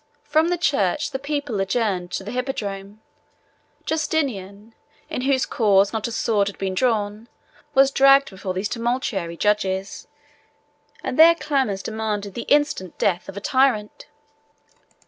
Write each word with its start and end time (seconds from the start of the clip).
From 0.23 0.47
the 0.47 0.57
church 0.57 1.11
the 1.11 1.19
people 1.19 1.59
adjourned 1.61 2.09
to 2.13 2.23
the 2.23 2.31
hippodrome: 2.31 3.01
Justinian, 3.85 4.73
in 5.11 5.21
whose 5.21 5.45
cause 5.45 5.93
not 5.93 6.07
a 6.07 6.11
sword 6.11 6.47
had 6.47 6.57
been 6.57 6.73
drawn, 6.73 7.29
was 7.75 7.91
dragged 7.91 8.31
before 8.31 8.55
these 8.55 8.67
tumultuary 8.67 9.37
judges, 9.37 10.07
and 11.03 11.19
their 11.19 11.35
clamors 11.35 11.83
demanded 11.83 12.33
the 12.33 12.47
instant 12.49 12.97
death 12.97 13.29
of 13.29 13.35
the 13.35 13.41
tyrant. 13.41 14.07